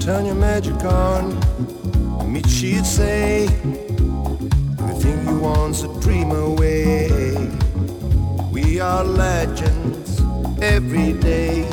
[0.00, 1.38] Turn your magic on,
[2.48, 3.44] she'd say,
[4.80, 7.08] everything you want's a dream away.
[8.50, 10.20] We are legends
[10.60, 11.68] every day.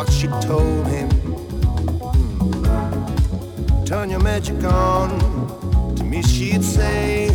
[0.00, 1.10] What she told him.
[2.64, 3.84] Hmm.
[3.84, 7.26] Turn your magic on, to me she'd say,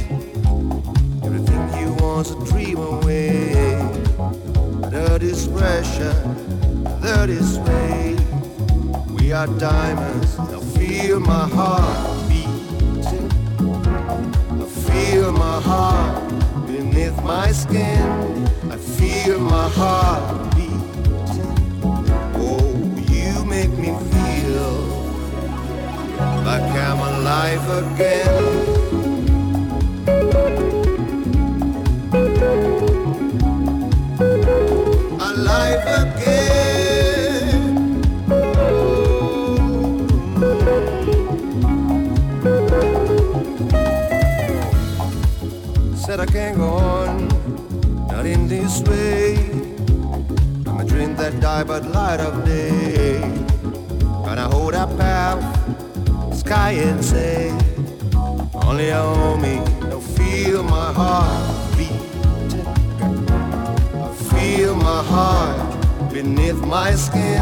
[1.23, 3.53] everything you want's a dream away.
[4.89, 6.13] That is pressure,
[7.01, 8.17] that is way.
[9.13, 10.35] We are diamonds.
[10.39, 13.29] I feel my heart beating.
[14.59, 18.47] I feel my heart beneath my skin.
[18.71, 20.44] I feel my heart
[23.85, 24.71] me feel
[26.43, 28.43] like I'm alive again.
[35.29, 37.55] Alive again.
[45.95, 47.27] Said I can't go on,
[48.07, 49.35] not in this way.
[50.65, 53.44] I'm a dream that died but light of day.
[54.55, 54.89] Hold up
[56.33, 57.51] sky and say,
[58.65, 59.55] only on me,
[59.89, 61.91] no feel my heart beat.
[64.07, 67.41] I feel my heart beneath my skin.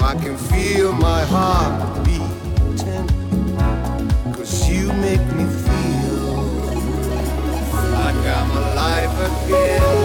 [0.00, 3.08] I can feel my heart beating.
[4.32, 6.34] Cause you make me feel
[7.92, 10.03] like I'm alive again.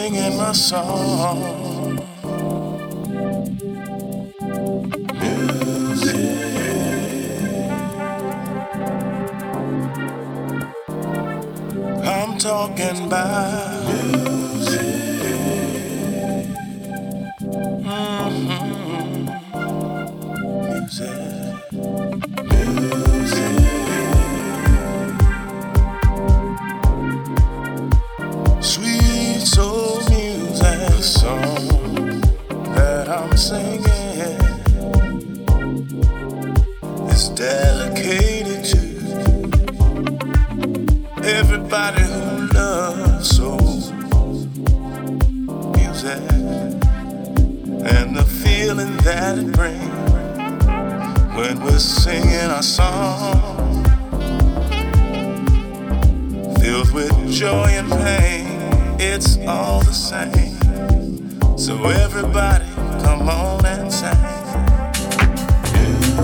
[0.00, 1.98] Singing my song.
[5.20, 6.16] Music.
[12.16, 14.99] I'm talking about music.
[48.80, 49.88] feeling that it brings
[51.36, 53.84] when we're singing our song,
[56.60, 58.46] filled with joy and pain.
[59.00, 60.56] It's all the same.
[61.58, 62.66] So everybody,
[63.04, 64.10] come on and sing.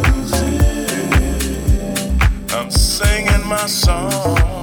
[0.01, 0.61] Music.
[2.53, 4.56] I'm singing my song.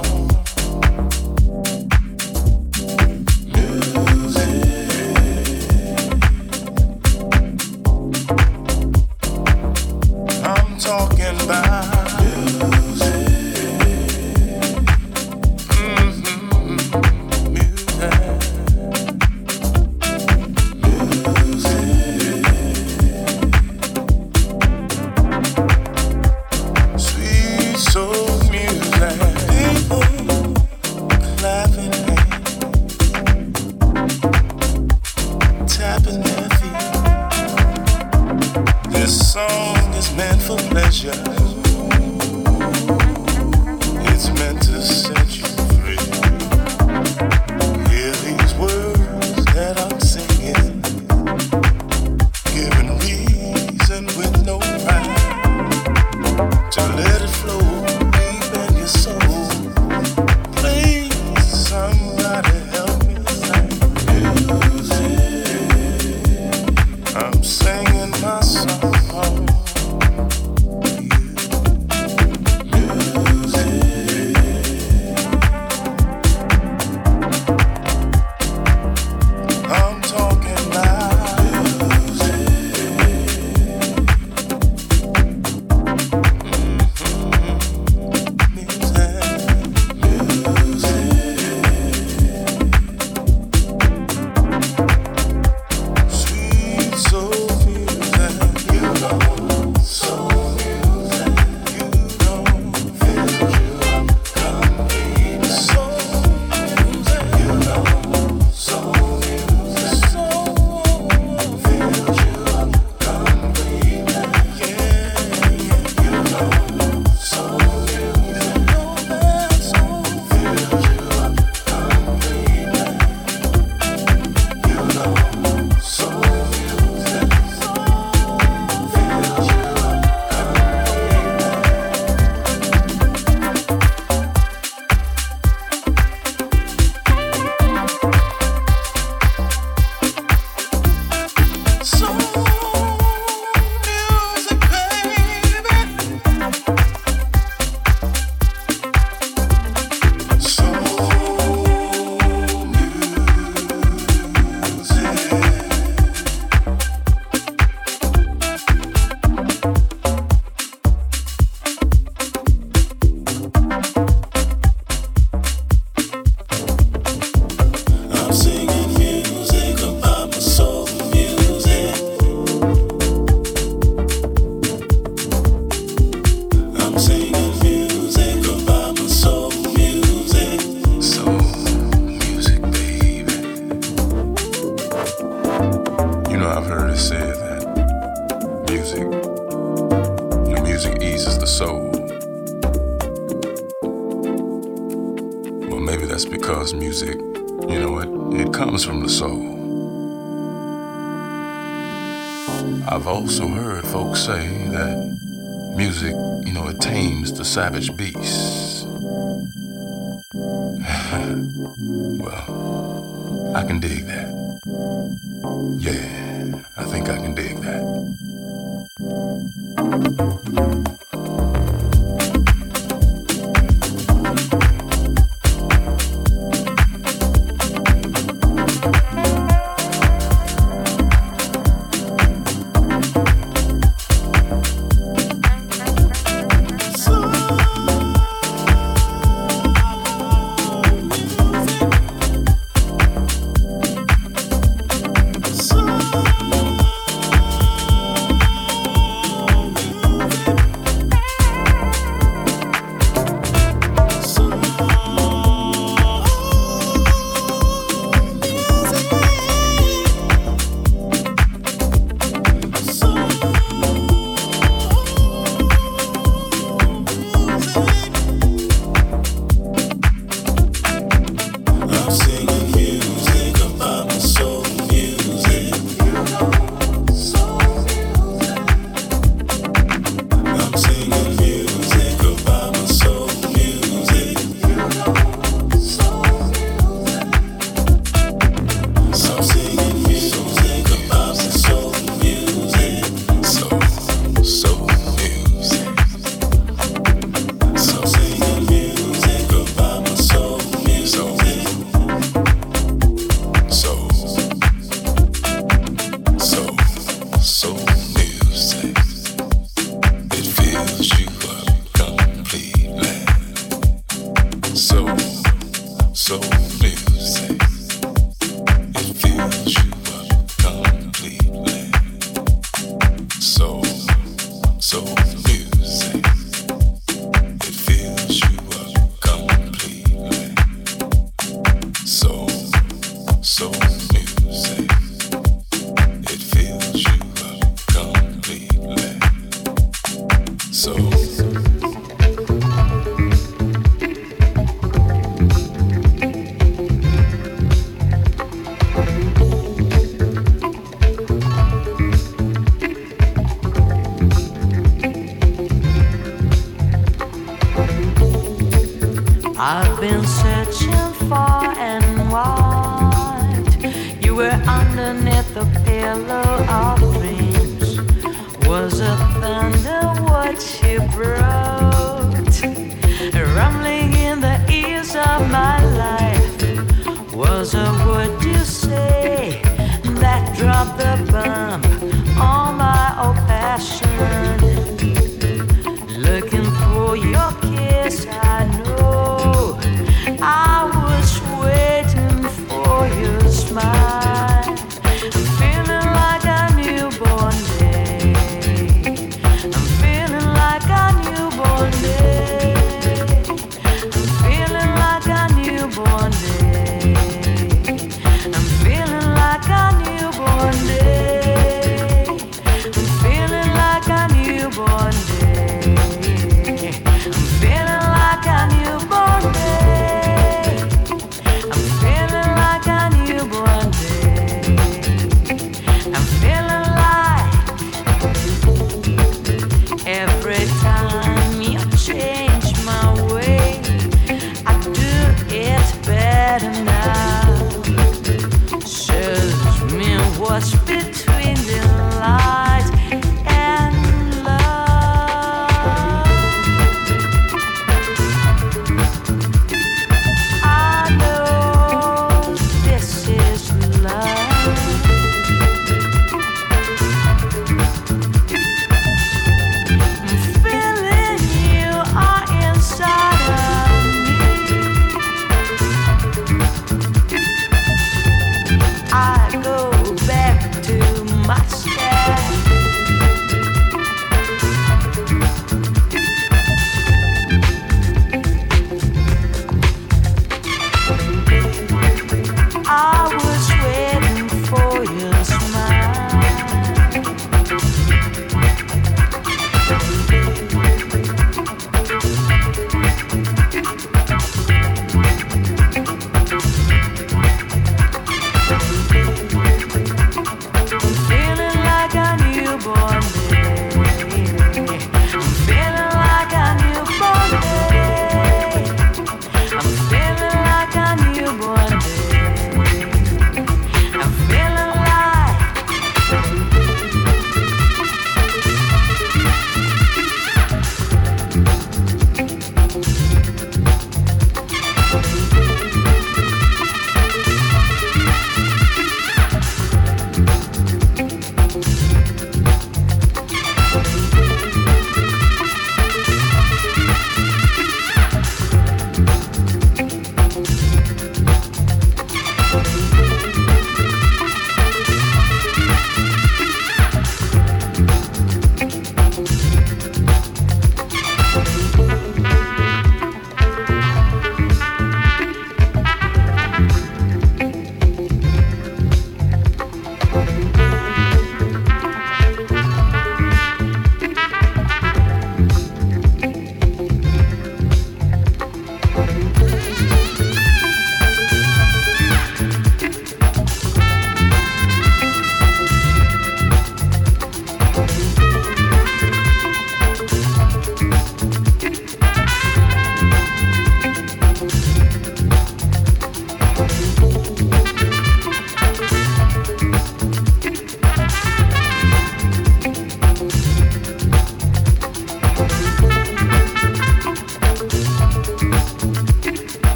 [207.54, 207.93] Savage